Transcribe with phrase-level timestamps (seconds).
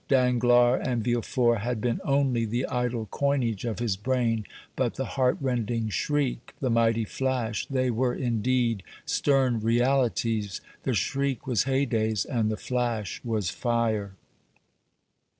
[0.07, 5.37] Danglars and Villefort had been only the idle coinage of his brain, but the heart
[5.39, 12.49] rending shriek, the mighty flash, they were, indeed, stern realities the shriek was Haydée's, and
[12.49, 14.13] the flash was fire!